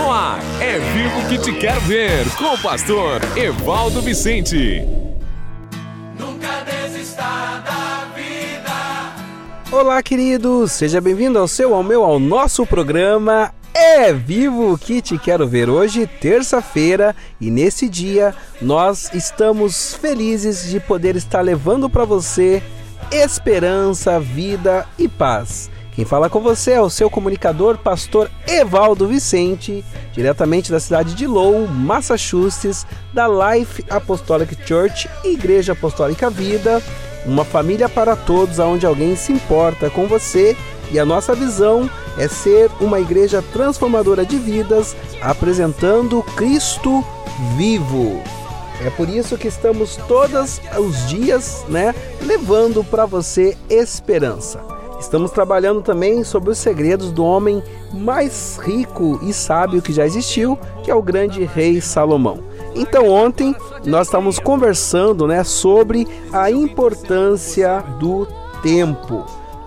[0.00, 4.82] No ar, é vivo que te quero ver, com o pastor Evaldo Vicente.
[6.18, 7.22] Nunca desista
[7.62, 9.12] da vida.
[9.70, 10.72] Olá, queridos!
[10.72, 15.68] Seja bem-vindo ao seu, ao meu, ao nosso programa É Vivo que te quero ver
[15.68, 22.62] hoje, terça-feira, e nesse dia nós estamos felizes de poder estar levando para você
[23.12, 25.68] esperança, vida e paz.
[26.00, 29.84] Quem fala com você é o seu comunicador, pastor Evaldo Vicente,
[30.14, 36.82] diretamente da cidade de Lowell, Massachusetts, da Life Apostolic Church, Igreja Apostólica Vida,
[37.26, 40.56] uma família para todos, onde alguém se importa com você
[40.90, 47.04] e a nossa visão é ser uma igreja transformadora de vidas, apresentando Cristo
[47.58, 48.22] vivo.
[48.82, 54.79] É por isso que estamos todos os dias, né, levando para você esperança.
[55.00, 60.58] Estamos trabalhando também sobre os segredos do homem mais rico e sábio que já existiu,
[60.84, 62.38] que é o grande rei Salomão.
[62.74, 68.28] Então ontem nós estávamos conversando, né, sobre a importância do
[68.62, 69.24] tempo.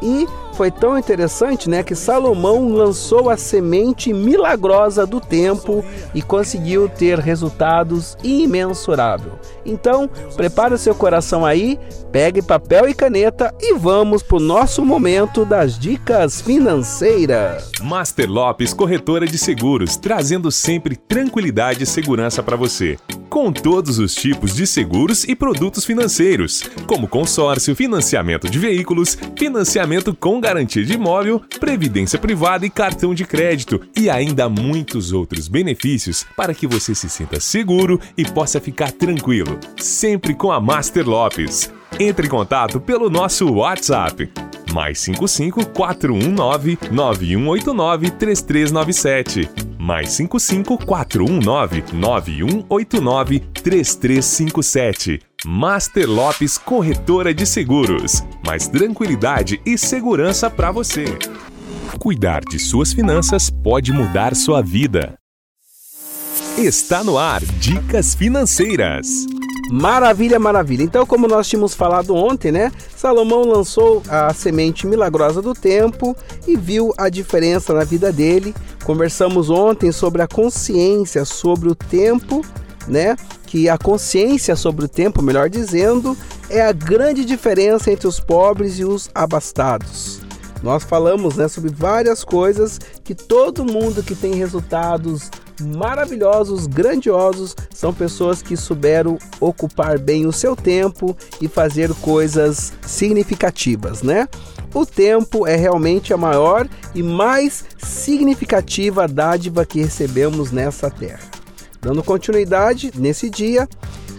[0.00, 6.88] E foi tão interessante, né, que Salomão lançou a semente milagrosa do tempo e conseguiu
[6.88, 9.34] ter resultados imensuráveis.
[9.64, 11.78] Então, prepare o seu coração aí,
[12.10, 17.70] pegue papel e caneta e vamos para o nosso momento das dicas financeiras.
[17.82, 22.96] Master Lopes Corretora de Seguros, trazendo sempre tranquilidade e segurança para você.
[23.28, 30.14] Com todos os tipos de seguros e produtos financeiros, como consórcio, financiamento de veículos, financiamento
[30.14, 36.24] com garantia de imóvel, previdência privada e cartão de crédito, e ainda muitos outros benefícios
[36.36, 41.72] para que você se sinta seguro e possa ficar tranquilo, sempre com a Master Lopes.
[41.98, 44.30] Entre em contato pelo nosso WhatsApp
[44.72, 49.48] mais 55 419 9189 3397.
[49.78, 55.20] Mais 55 419 9189 3357.
[55.48, 58.20] Master Lopes Corretora de Seguros.
[58.44, 61.04] Mais tranquilidade e segurança para você.
[62.00, 65.14] Cuidar de suas finanças pode mudar sua vida.
[66.58, 69.06] Está no ar Dicas Financeiras.
[69.70, 70.82] Maravilha, maravilha.
[70.82, 72.72] Então, como nós tínhamos falado ontem, né?
[72.96, 78.52] Salomão lançou a semente milagrosa do tempo e viu a diferença na vida dele.
[78.82, 82.44] Conversamos ontem sobre a consciência sobre o tempo,
[82.88, 83.14] né?
[83.56, 86.14] Que a consciência sobre o tempo, melhor dizendo,
[86.50, 90.20] é a grande diferença entre os pobres e os abastados.
[90.62, 95.30] Nós falamos né, sobre várias coisas que todo mundo que tem resultados
[95.74, 104.02] maravilhosos, grandiosos, são pessoas que souberam ocupar bem o seu tempo e fazer coisas significativas,
[104.02, 104.28] né?
[104.74, 111.35] O tempo é realmente a maior e mais significativa dádiva que recebemos nessa terra.
[111.80, 113.68] Dando continuidade nesse dia,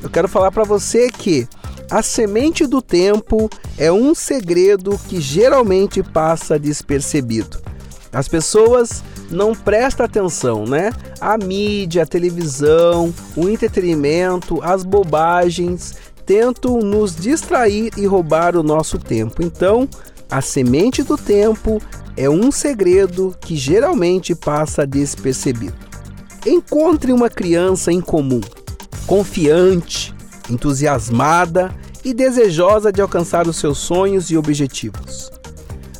[0.01, 1.47] eu quero falar para você que
[1.89, 7.57] a semente do tempo é um segredo que geralmente passa despercebido.
[8.11, 10.91] As pessoas não prestam atenção, né?
[11.19, 15.95] A mídia, a televisão, o entretenimento, as bobagens
[16.25, 19.41] tentam nos distrair e roubar o nosso tempo.
[19.41, 19.87] Então,
[20.29, 21.81] a semente do tempo
[22.17, 25.75] é um segredo que geralmente passa despercebido.
[26.45, 28.41] Encontre uma criança em comum,
[29.05, 30.13] confiante,
[30.49, 35.29] entusiasmada e desejosa de alcançar os seus sonhos e objetivos.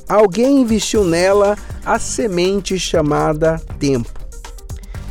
[0.07, 4.11] Alguém investiu nela a semente chamada tempo.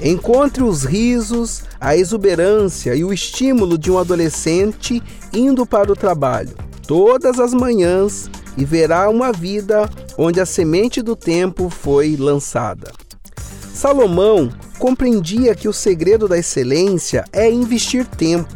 [0.01, 6.67] Encontre os risos, a exuberância e o estímulo de um adolescente indo para o trabalho
[6.87, 12.93] todas as manhãs e verá uma vida onde a semente do tempo foi lançada.
[13.75, 18.53] Salomão compreendia que o segredo da excelência é investir tempo.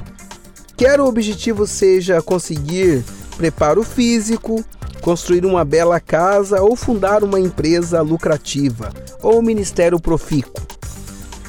[0.76, 3.04] Quer o objetivo seja conseguir
[3.36, 4.64] preparo físico,
[5.00, 8.92] construir uma bela casa ou fundar uma empresa lucrativa
[9.22, 10.62] ou ministério profícuo.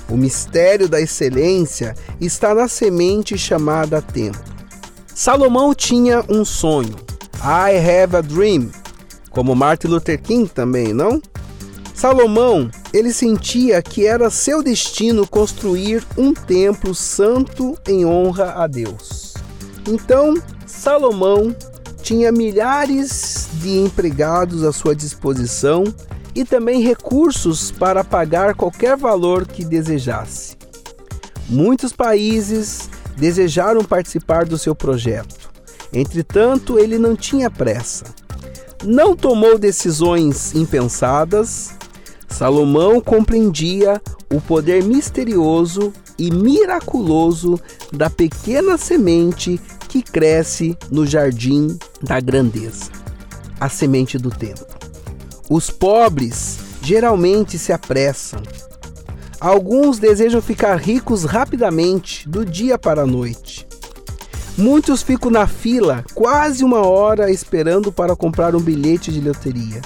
[0.10, 4.44] O mistério da excelência está na semente chamada tempo.
[5.14, 6.96] Salomão tinha um sonho.
[7.42, 8.70] I have a dream.
[9.30, 11.22] Como Martin Luther King também, não?
[11.94, 19.34] Salomão, ele sentia que era seu destino construir um templo santo em honra a Deus.
[19.88, 20.36] Então,
[20.66, 21.56] Salomão
[22.02, 25.84] tinha milhares de empregados à sua disposição
[26.34, 30.56] e também recursos para pagar qualquer valor que desejasse.
[31.48, 35.52] Muitos países desejaram participar do seu projeto.
[35.94, 38.06] Entretanto, ele não tinha pressa.
[38.84, 41.72] Não tomou decisões impensadas.
[42.32, 44.02] Salomão compreendia
[44.34, 47.60] o poder misterioso e miraculoso
[47.92, 52.90] da pequena semente que cresce no jardim da grandeza
[53.60, 54.66] a semente do tempo.
[55.50, 58.42] Os pobres geralmente se apressam.
[59.40, 63.68] Alguns desejam ficar ricos rapidamente, do dia para a noite.
[64.58, 69.82] Muitos ficam na fila quase uma hora esperando para comprar um bilhete de loteria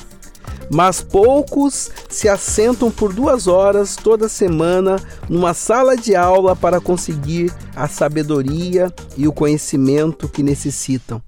[0.69, 4.97] mas poucos se assentam por duas horas toda semana
[5.29, 11.21] numa sala de aula para conseguir a sabedoria e o conhecimento que necessitam.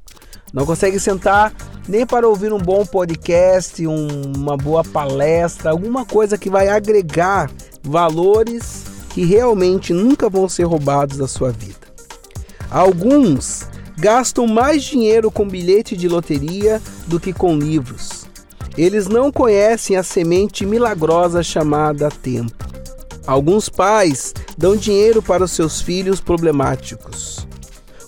[0.53, 1.53] Não conseguem sentar
[1.87, 7.51] nem para ouvir um bom podcast, um, uma boa palestra, alguma coisa que vai agregar
[7.83, 11.87] valores que realmente nunca vão ser roubados da sua vida.
[12.69, 13.65] Alguns
[13.97, 18.16] gastam mais dinheiro com bilhete de loteria do que com livros.
[18.77, 22.63] Eles não conhecem a semente milagrosa chamada tempo.
[23.25, 27.47] Alguns pais dão dinheiro para os seus filhos problemáticos.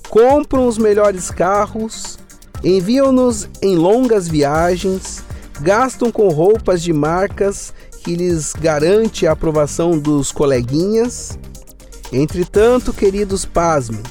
[0.10, 2.20] Compram os melhores carros,
[2.64, 5.24] enviam-nos em longas viagens,
[5.60, 7.74] gastam com roupas de marcas
[8.04, 11.38] que lhes garante a aprovação dos coleguinhas.
[12.14, 14.04] Entretanto, queridos, pasmem,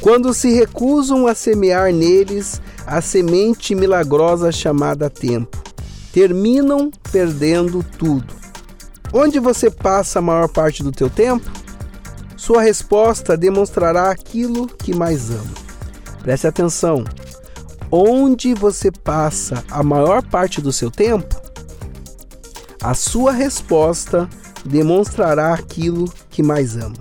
[0.00, 5.62] quando se recusam a semear neles a semente milagrosa chamada tempo
[6.12, 8.34] terminam perdendo tudo.
[9.12, 11.50] Onde você passa a maior parte do teu tempo?
[12.36, 15.54] Sua resposta demonstrará aquilo que mais ama.
[16.22, 17.04] Preste atenção.
[17.90, 21.40] Onde você passa a maior parte do seu tempo?
[22.82, 24.28] A sua resposta
[24.64, 26.96] demonstrará aquilo que mais ama.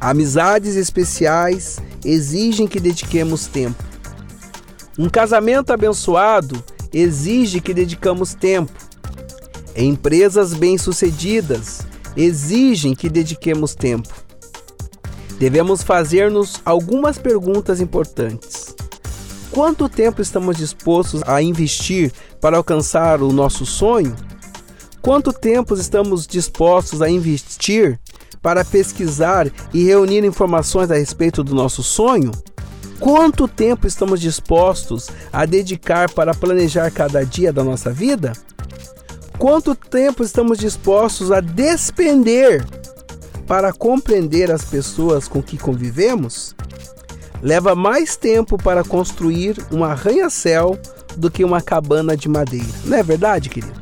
[0.00, 3.82] Amizades especiais exigem que dediquemos tempo.
[4.98, 6.62] Um casamento abençoado
[6.92, 8.72] exige que dedicamos tempo.
[9.76, 11.80] Empresas bem-sucedidas
[12.16, 14.08] exigem que dediquemos tempo.
[15.38, 18.74] Devemos fazer-nos algumas perguntas importantes.
[19.50, 24.14] Quanto tempo estamos dispostos a investir para alcançar o nosso sonho?
[25.00, 27.98] Quanto tempo estamos dispostos a investir
[28.42, 32.32] para pesquisar e reunir informações a respeito do nosso sonho?
[33.00, 38.32] Quanto tempo estamos dispostos a dedicar para planejar cada dia da nossa vida?
[39.38, 42.66] Quanto tempo estamos dispostos a despender
[43.46, 46.56] para compreender as pessoas com que convivemos?
[47.40, 50.76] Leva mais tempo para construir um arranha-céu
[51.16, 52.66] do que uma cabana de madeira.
[52.84, 53.80] Não é verdade, querido?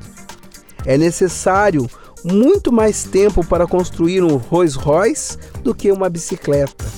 [0.84, 1.88] É necessário
[2.22, 6.95] muito mais tempo para construir um Rolls Royce do que uma bicicleta.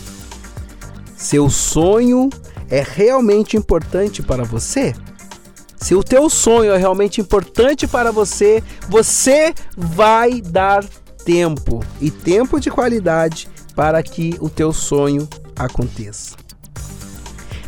[1.19, 2.31] Seu sonho
[2.71, 4.95] é realmente importante para você?
[5.77, 10.85] Se o teu sonho é realmente importante para você, você vai dar
[11.25, 16.37] tempo e tempo de qualidade para que o teu sonho aconteça.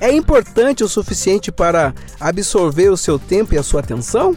[0.00, 4.36] É importante o suficiente para absorver o seu tempo e a sua atenção?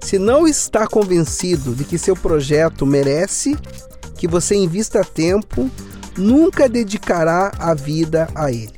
[0.00, 3.56] Se não está convencido de que seu projeto merece
[4.16, 5.70] que você invista tempo,
[6.16, 8.72] nunca dedicará a vida a ele.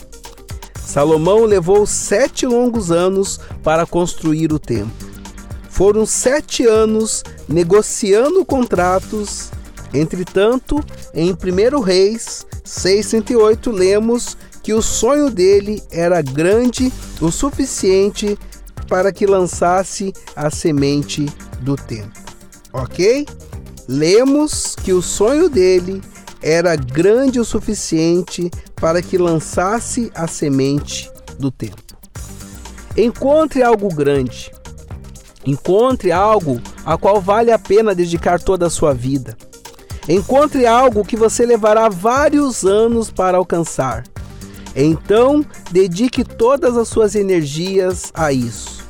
[0.81, 5.07] Salomão levou sete longos anos para construir o templo.
[5.69, 9.51] Foram sete anos negociando contratos.
[9.93, 18.39] Entretanto, em 1 Reis 608, lemos que o sonho dele era grande o suficiente
[18.89, 21.27] para que lançasse a semente
[21.61, 22.23] do templo.
[22.73, 23.27] Ok?
[23.89, 26.03] Lemos que o sonho dele
[26.43, 31.83] era grande o suficiente para que lançasse a semente do tempo.
[32.97, 34.51] Encontre algo grande.
[35.45, 39.37] Encontre algo a qual vale a pena dedicar toda a sua vida.
[40.09, 44.05] Encontre algo que você levará vários anos para alcançar.
[44.75, 48.85] Então, dedique todas as suas energias a isso.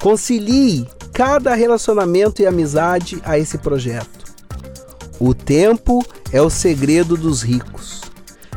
[0.00, 4.20] Concilie cada relacionamento e amizade a esse projeto.
[5.18, 8.00] O tempo é o segredo dos ricos.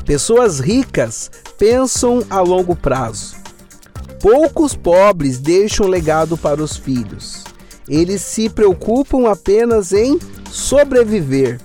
[0.06, 3.36] Pessoas ricas pensam a longo prazo.
[4.20, 7.44] Poucos pobres deixam legado para os filhos.
[7.88, 11.60] Eles se preocupam apenas em sobreviver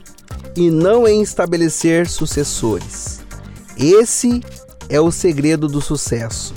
[0.56, 3.20] e não em estabelecer sucessores.
[3.76, 4.40] Esse
[4.88, 6.52] é o segredo do sucesso.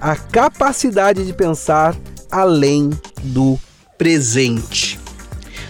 [0.00, 1.94] A capacidade de pensar
[2.30, 2.90] além
[3.22, 3.58] do
[3.98, 4.83] presente.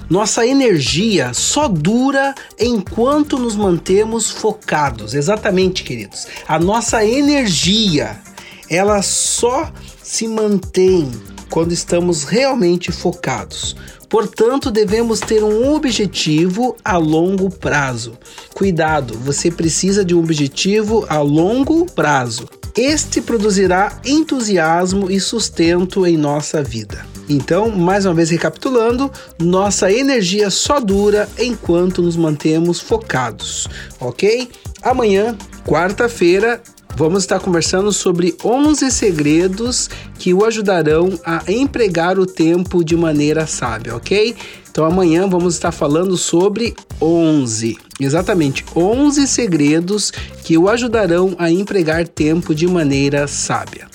[0.08, 5.14] Nossa energia só dura enquanto nos mantemos focados.
[5.14, 6.26] Exatamente, queridos.
[6.46, 8.20] A nossa energia,
[8.68, 11.10] ela só se mantém
[11.48, 13.74] quando estamos realmente focados.
[14.08, 18.18] Portanto, devemos ter um objetivo a longo prazo.
[18.54, 22.46] Cuidado, você precisa de um objetivo a longo prazo.
[22.76, 27.06] Este produzirá entusiasmo e sustento em nossa vida.
[27.28, 33.68] Então, mais uma vez recapitulando, nossa energia só dura enquanto nos mantemos focados,
[34.00, 34.50] ok?
[34.82, 36.60] Amanhã, quarta-feira,
[36.96, 43.48] Vamos estar conversando sobre 11 segredos que o ajudarão a empregar o tempo de maneira
[43.48, 44.36] sábia, ok?
[44.74, 50.10] Então amanhã vamos estar falando sobre 11, exatamente 11 segredos
[50.42, 53.86] que o ajudarão a empregar tempo de maneira sábia.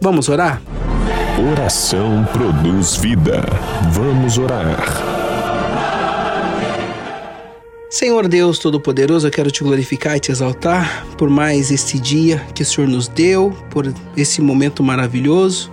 [0.00, 0.60] Vamos orar?
[1.52, 3.44] Oração produz vida.
[3.92, 5.24] Vamos orar.
[7.88, 12.64] Senhor Deus Todo-Poderoso, eu quero te glorificar e te exaltar por mais este dia que
[12.64, 15.70] o Senhor nos deu, por esse momento maravilhoso.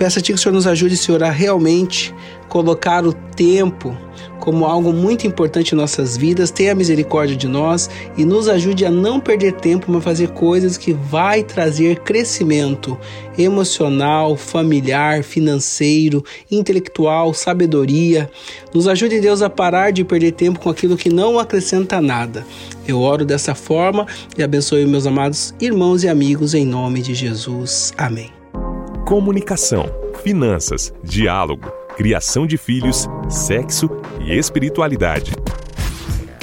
[0.00, 2.14] Peço a Ti que o Senhor nos ajude, Senhor, a realmente
[2.48, 3.94] colocar o tempo
[4.40, 6.50] como algo muito importante em nossas vidas.
[6.50, 10.94] Tenha misericórdia de nós e nos ajude a não perder tempo, mas fazer coisas que
[10.94, 12.98] vai trazer crescimento
[13.36, 18.30] emocional, familiar, financeiro, intelectual, sabedoria.
[18.72, 22.46] Nos ajude, Deus, a parar de perder tempo com aquilo que não acrescenta nada.
[22.88, 24.06] Eu oro dessa forma
[24.38, 27.92] e abençoe meus amados irmãos e amigos em nome de Jesus.
[27.98, 28.39] Amém.
[29.10, 29.86] Comunicação,
[30.22, 33.90] finanças, diálogo criação de filhos, sexo
[34.20, 35.32] e espiritualidade.